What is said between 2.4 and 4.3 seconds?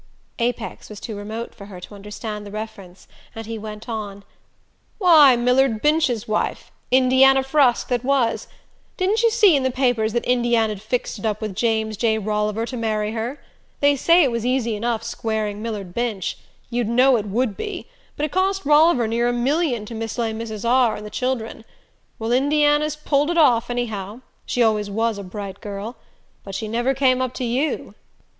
the reference, and he went on: